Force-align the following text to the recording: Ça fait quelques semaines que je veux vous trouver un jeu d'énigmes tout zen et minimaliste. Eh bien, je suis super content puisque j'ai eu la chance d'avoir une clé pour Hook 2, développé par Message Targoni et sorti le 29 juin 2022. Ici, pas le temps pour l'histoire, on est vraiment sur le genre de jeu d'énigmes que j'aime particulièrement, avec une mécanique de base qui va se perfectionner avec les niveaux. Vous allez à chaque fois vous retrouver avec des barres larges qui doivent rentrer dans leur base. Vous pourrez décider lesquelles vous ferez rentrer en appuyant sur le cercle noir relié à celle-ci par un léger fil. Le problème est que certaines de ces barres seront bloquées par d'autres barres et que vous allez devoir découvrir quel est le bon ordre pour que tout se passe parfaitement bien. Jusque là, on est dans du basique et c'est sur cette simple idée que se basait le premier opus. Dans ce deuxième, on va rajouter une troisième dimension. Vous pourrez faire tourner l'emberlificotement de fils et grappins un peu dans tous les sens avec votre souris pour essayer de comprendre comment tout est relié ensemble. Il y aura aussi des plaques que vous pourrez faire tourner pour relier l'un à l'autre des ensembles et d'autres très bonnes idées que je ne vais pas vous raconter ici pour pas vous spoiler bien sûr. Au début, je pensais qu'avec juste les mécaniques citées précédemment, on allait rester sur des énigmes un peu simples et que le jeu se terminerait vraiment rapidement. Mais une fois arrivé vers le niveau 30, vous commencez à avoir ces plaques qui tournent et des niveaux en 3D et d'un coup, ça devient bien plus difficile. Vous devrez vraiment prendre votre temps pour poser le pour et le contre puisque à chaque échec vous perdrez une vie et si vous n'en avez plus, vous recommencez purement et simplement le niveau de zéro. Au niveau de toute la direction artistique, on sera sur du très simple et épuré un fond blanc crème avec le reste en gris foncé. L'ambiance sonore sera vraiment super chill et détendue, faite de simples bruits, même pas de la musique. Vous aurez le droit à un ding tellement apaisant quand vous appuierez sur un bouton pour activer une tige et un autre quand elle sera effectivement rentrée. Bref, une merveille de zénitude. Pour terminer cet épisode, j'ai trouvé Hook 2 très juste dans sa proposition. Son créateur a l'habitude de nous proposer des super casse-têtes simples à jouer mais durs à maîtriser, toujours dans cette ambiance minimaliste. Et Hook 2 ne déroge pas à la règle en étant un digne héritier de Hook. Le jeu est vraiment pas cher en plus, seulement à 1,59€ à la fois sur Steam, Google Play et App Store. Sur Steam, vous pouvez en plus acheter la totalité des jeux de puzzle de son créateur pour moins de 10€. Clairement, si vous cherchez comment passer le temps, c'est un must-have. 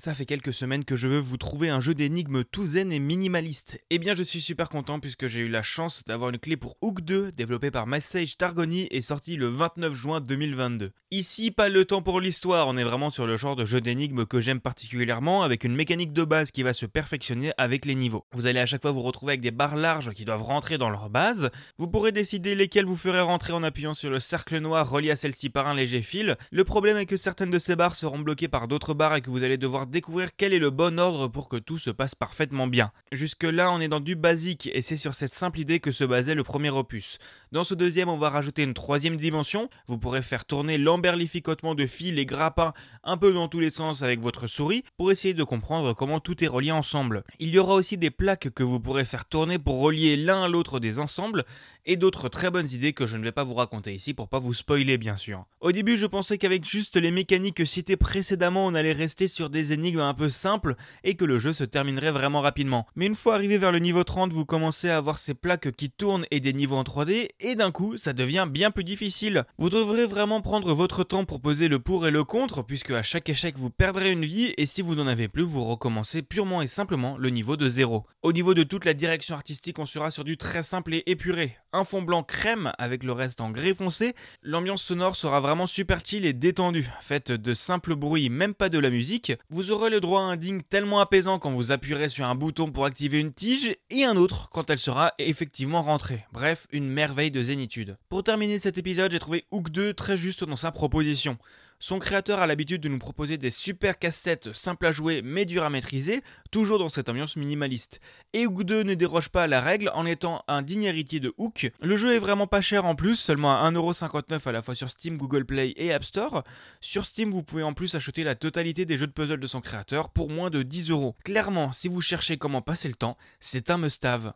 Ça 0.00 0.14
fait 0.14 0.26
quelques 0.26 0.52
semaines 0.52 0.84
que 0.84 0.94
je 0.94 1.08
veux 1.08 1.18
vous 1.18 1.38
trouver 1.38 1.70
un 1.70 1.80
jeu 1.80 1.92
d'énigmes 1.92 2.44
tout 2.44 2.66
zen 2.66 2.92
et 2.92 3.00
minimaliste. 3.00 3.80
Eh 3.90 3.98
bien, 3.98 4.14
je 4.14 4.22
suis 4.22 4.40
super 4.40 4.68
content 4.68 5.00
puisque 5.00 5.26
j'ai 5.26 5.40
eu 5.40 5.48
la 5.48 5.64
chance 5.64 6.04
d'avoir 6.06 6.30
une 6.30 6.38
clé 6.38 6.56
pour 6.56 6.76
Hook 6.82 7.00
2, 7.00 7.32
développé 7.32 7.72
par 7.72 7.88
Message 7.88 8.36
Targoni 8.36 8.86
et 8.92 9.02
sorti 9.02 9.34
le 9.34 9.48
29 9.48 9.92
juin 9.94 10.20
2022. 10.20 10.92
Ici, 11.10 11.50
pas 11.50 11.68
le 11.68 11.84
temps 11.84 12.02
pour 12.02 12.20
l'histoire, 12.20 12.68
on 12.68 12.76
est 12.76 12.84
vraiment 12.84 13.10
sur 13.10 13.26
le 13.26 13.36
genre 13.36 13.56
de 13.56 13.64
jeu 13.64 13.80
d'énigmes 13.80 14.24
que 14.24 14.38
j'aime 14.38 14.60
particulièrement, 14.60 15.42
avec 15.42 15.64
une 15.64 15.74
mécanique 15.74 16.12
de 16.12 16.22
base 16.22 16.52
qui 16.52 16.62
va 16.62 16.74
se 16.74 16.86
perfectionner 16.86 17.50
avec 17.58 17.84
les 17.84 17.96
niveaux. 17.96 18.24
Vous 18.32 18.46
allez 18.46 18.60
à 18.60 18.66
chaque 18.66 18.82
fois 18.82 18.92
vous 18.92 19.02
retrouver 19.02 19.32
avec 19.32 19.40
des 19.40 19.50
barres 19.50 19.74
larges 19.74 20.12
qui 20.12 20.24
doivent 20.24 20.44
rentrer 20.44 20.78
dans 20.78 20.90
leur 20.90 21.10
base. 21.10 21.50
Vous 21.76 21.88
pourrez 21.88 22.12
décider 22.12 22.54
lesquelles 22.54 22.84
vous 22.84 22.94
ferez 22.94 23.22
rentrer 23.22 23.52
en 23.52 23.64
appuyant 23.64 23.94
sur 23.94 24.10
le 24.10 24.20
cercle 24.20 24.58
noir 24.58 24.88
relié 24.88 25.10
à 25.10 25.16
celle-ci 25.16 25.50
par 25.50 25.66
un 25.66 25.74
léger 25.74 26.02
fil. 26.02 26.36
Le 26.52 26.62
problème 26.62 26.98
est 26.98 27.06
que 27.06 27.16
certaines 27.16 27.50
de 27.50 27.58
ces 27.58 27.74
barres 27.74 27.96
seront 27.96 28.20
bloquées 28.20 28.46
par 28.46 28.68
d'autres 28.68 28.94
barres 28.94 29.16
et 29.16 29.22
que 29.22 29.30
vous 29.30 29.42
allez 29.42 29.56
devoir 29.56 29.87
découvrir 29.88 30.30
quel 30.36 30.52
est 30.52 30.58
le 30.58 30.70
bon 30.70 30.98
ordre 30.98 31.28
pour 31.28 31.48
que 31.48 31.56
tout 31.56 31.78
se 31.78 31.90
passe 31.90 32.14
parfaitement 32.14 32.66
bien. 32.66 32.92
Jusque 33.12 33.44
là, 33.44 33.70
on 33.72 33.80
est 33.80 33.88
dans 33.88 34.00
du 34.00 34.14
basique 34.14 34.70
et 34.72 34.82
c'est 34.82 34.96
sur 34.96 35.14
cette 35.14 35.34
simple 35.34 35.58
idée 35.58 35.80
que 35.80 35.90
se 35.90 36.04
basait 36.04 36.34
le 36.34 36.44
premier 36.44 36.70
opus. 36.70 37.18
Dans 37.50 37.64
ce 37.64 37.72
deuxième, 37.72 38.10
on 38.10 38.18
va 38.18 38.28
rajouter 38.28 38.62
une 38.62 38.74
troisième 38.74 39.16
dimension. 39.16 39.70
Vous 39.86 39.96
pourrez 39.96 40.20
faire 40.20 40.44
tourner 40.44 40.76
l'emberlificotement 40.76 41.74
de 41.74 41.86
fils 41.86 42.18
et 42.18 42.26
grappins 42.26 42.74
un 43.04 43.16
peu 43.16 43.32
dans 43.32 43.48
tous 43.48 43.58
les 43.58 43.70
sens 43.70 44.02
avec 44.02 44.20
votre 44.20 44.48
souris 44.48 44.84
pour 44.98 45.10
essayer 45.10 45.32
de 45.32 45.44
comprendre 45.44 45.94
comment 45.94 46.20
tout 46.20 46.44
est 46.44 46.48
relié 46.48 46.72
ensemble. 46.72 47.24
Il 47.38 47.48
y 47.48 47.58
aura 47.58 47.72
aussi 47.72 47.96
des 47.96 48.10
plaques 48.10 48.50
que 48.50 48.62
vous 48.62 48.80
pourrez 48.80 49.06
faire 49.06 49.24
tourner 49.24 49.58
pour 49.58 49.80
relier 49.80 50.18
l'un 50.18 50.44
à 50.44 50.48
l'autre 50.48 50.78
des 50.78 50.98
ensembles 50.98 51.46
et 51.86 51.96
d'autres 51.96 52.28
très 52.28 52.50
bonnes 52.50 52.68
idées 52.70 52.92
que 52.92 53.06
je 53.06 53.16
ne 53.16 53.24
vais 53.24 53.32
pas 53.32 53.44
vous 53.44 53.54
raconter 53.54 53.94
ici 53.94 54.12
pour 54.12 54.28
pas 54.28 54.38
vous 54.38 54.52
spoiler 54.52 54.98
bien 54.98 55.16
sûr. 55.16 55.46
Au 55.62 55.72
début, 55.72 55.96
je 55.96 56.06
pensais 56.06 56.36
qu'avec 56.36 56.66
juste 56.66 56.96
les 56.96 57.10
mécaniques 57.10 57.66
citées 57.66 57.96
précédemment, 57.96 58.66
on 58.66 58.74
allait 58.74 58.92
rester 58.92 59.26
sur 59.26 59.48
des 59.48 59.72
énigmes 59.72 60.00
un 60.00 60.12
peu 60.12 60.28
simples 60.28 60.76
et 61.02 61.14
que 61.14 61.24
le 61.24 61.38
jeu 61.38 61.54
se 61.54 61.64
terminerait 61.64 62.10
vraiment 62.10 62.42
rapidement. 62.42 62.86
Mais 62.94 63.06
une 63.06 63.14
fois 63.14 63.36
arrivé 63.36 63.56
vers 63.56 63.72
le 63.72 63.78
niveau 63.78 64.04
30, 64.04 64.34
vous 64.34 64.44
commencez 64.44 64.90
à 64.90 64.98
avoir 64.98 65.16
ces 65.16 65.32
plaques 65.32 65.72
qui 65.72 65.90
tournent 65.90 66.26
et 66.30 66.40
des 66.40 66.52
niveaux 66.52 66.76
en 66.76 66.82
3D 66.82 67.28
et 67.40 67.54
d'un 67.54 67.70
coup, 67.70 67.96
ça 67.96 68.12
devient 68.12 68.46
bien 68.50 68.70
plus 68.70 68.84
difficile. 68.84 69.44
Vous 69.58 69.70
devrez 69.70 70.06
vraiment 70.06 70.40
prendre 70.40 70.72
votre 70.74 71.04
temps 71.04 71.24
pour 71.24 71.40
poser 71.40 71.68
le 71.68 71.78
pour 71.78 72.06
et 72.06 72.10
le 72.10 72.24
contre 72.24 72.62
puisque 72.62 72.90
à 72.90 73.02
chaque 73.02 73.28
échec 73.28 73.56
vous 73.58 73.70
perdrez 73.70 74.10
une 74.12 74.24
vie 74.24 74.52
et 74.56 74.66
si 74.66 74.82
vous 74.82 74.94
n'en 74.94 75.06
avez 75.06 75.28
plus, 75.28 75.42
vous 75.42 75.64
recommencez 75.64 76.22
purement 76.22 76.62
et 76.62 76.66
simplement 76.66 77.16
le 77.16 77.30
niveau 77.30 77.56
de 77.56 77.68
zéro. 77.68 78.06
Au 78.22 78.32
niveau 78.32 78.54
de 78.54 78.62
toute 78.62 78.84
la 78.84 78.94
direction 78.94 79.34
artistique, 79.34 79.78
on 79.78 79.86
sera 79.86 80.10
sur 80.10 80.24
du 80.24 80.36
très 80.36 80.62
simple 80.62 80.94
et 80.94 81.02
épuré 81.06 81.56
un 81.72 81.84
fond 81.84 82.02
blanc 82.02 82.22
crème 82.22 82.72
avec 82.78 83.02
le 83.02 83.12
reste 83.12 83.40
en 83.40 83.50
gris 83.50 83.74
foncé. 83.74 84.14
L'ambiance 84.42 84.82
sonore 84.82 85.16
sera 85.16 85.40
vraiment 85.40 85.66
super 85.66 86.00
chill 86.04 86.24
et 86.24 86.32
détendue, 86.32 86.88
faite 87.00 87.30
de 87.32 87.54
simples 87.54 87.94
bruits, 87.94 88.30
même 88.30 88.54
pas 88.54 88.68
de 88.68 88.78
la 88.78 88.90
musique. 88.90 89.32
Vous 89.50 89.70
aurez 89.70 89.90
le 89.90 90.00
droit 90.00 90.20
à 90.22 90.24
un 90.24 90.36
ding 90.36 90.62
tellement 90.62 91.00
apaisant 91.00 91.38
quand 91.38 91.50
vous 91.50 91.70
appuierez 91.72 92.08
sur 92.08 92.26
un 92.26 92.34
bouton 92.34 92.70
pour 92.70 92.86
activer 92.86 93.20
une 93.20 93.32
tige 93.32 93.76
et 93.90 94.04
un 94.04 94.16
autre 94.16 94.48
quand 94.50 94.70
elle 94.70 94.78
sera 94.78 95.12
effectivement 95.18 95.82
rentrée. 95.82 96.24
Bref, 96.32 96.66
une 96.72 96.88
merveille 96.88 97.27
de 97.30 97.42
zénitude. 97.42 97.96
Pour 98.08 98.22
terminer 98.22 98.58
cet 98.58 98.78
épisode, 98.78 99.12
j'ai 99.12 99.18
trouvé 99.18 99.44
Hook 99.50 99.70
2 99.70 99.94
très 99.94 100.16
juste 100.16 100.44
dans 100.44 100.56
sa 100.56 100.72
proposition. 100.72 101.38
Son 101.80 102.00
créateur 102.00 102.40
a 102.40 102.48
l'habitude 102.48 102.82
de 102.82 102.88
nous 102.88 102.98
proposer 102.98 103.38
des 103.38 103.50
super 103.50 104.00
casse-têtes 104.00 104.52
simples 104.52 104.86
à 104.86 104.90
jouer 104.90 105.22
mais 105.22 105.44
durs 105.44 105.62
à 105.62 105.70
maîtriser, 105.70 106.22
toujours 106.50 106.80
dans 106.80 106.88
cette 106.88 107.08
ambiance 107.08 107.36
minimaliste. 107.36 108.00
Et 108.32 108.48
Hook 108.48 108.64
2 108.64 108.82
ne 108.82 108.94
déroge 108.94 109.28
pas 109.28 109.44
à 109.44 109.46
la 109.46 109.60
règle 109.60 109.92
en 109.94 110.04
étant 110.04 110.42
un 110.48 110.62
digne 110.62 110.82
héritier 110.82 111.20
de 111.20 111.32
Hook. 111.38 111.70
Le 111.80 111.94
jeu 111.94 112.12
est 112.12 112.18
vraiment 112.18 112.48
pas 112.48 112.62
cher 112.62 112.84
en 112.84 112.96
plus, 112.96 113.14
seulement 113.14 113.64
à 113.64 113.70
1,59€ 113.70 114.48
à 114.48 114.52
la 114.52 114.60
fois 114.60 114.74
sur 114.74 114.90
Steam, 114.90 115.16
Google 115.16 115.44
Play 115.44 115.72
et 115.76 115.92
App 115.92 116.02
Store. 116.02 116.42
Sur 116.80 117.06
Steam, 117.06 117.30
vous 117.30 117.44
pouvez 117.44 117.62
en 117.62 117.74
plus 117.74 117.94
acheter 117.94 118.24
la 118.24 118.34
totalité 118.34 118.84
des 118.84 118.96
jeux 118.96 119.06
de 119.06 119.12
puzzle 119.12 119.38
de 119.38 119.46
son 119.46 119.60
créateur 119.60 120.10
pour 120.10 120.30
moins 120.30 120.50
de 120.50 120.64
10€. 120.64 121.14
Clairement, 121.22 121.70
si 121.70 121.86
vous 121.86 122.00
cherchez 122.00 122.38
comment 122.38 122.60
passer 122.60 122.88
le 122.88 122.94
temps, 122.94 123.16
c'est 123.38 123.70
un 123.70 123.78
must-have. 123.78 124.32